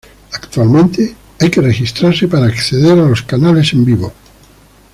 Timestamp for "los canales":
3.07-3.71